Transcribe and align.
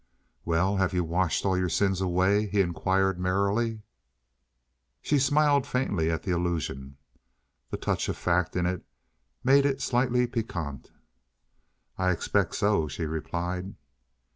"Well, 0.45 0.77
have 0.77 0.93
you 0.93 1.03
washed 1.03 1.45
all 1.45 1.55
your 1.55 1.69
sins 1.69 2.01
away?" 2.01 2.47
he 2.47 2.59
inquired 2.59 3.19
merrily. 3.19 3.83
She 4.99 5.19
smiled 5.19 5.67
faintly 5.67 6.09
at 6.09 6.23
the 6.23 6.31
allusion. 6.31 6.97
The 7.69 7.77
touch 7.77 8.09
of 8.09 8.17
fact 8.17 8.55
in 8.55 8.65
it 8.65 8.83
made 9.43 9.63
it 9.63 9.79
slightly 9.79 10.25
piquant. 10.25 10.89
"I 11.99 12.09
expect 12.09 12.55
so," 12.55 12.87
she 12.87 13.05
replied. 13.05 13.75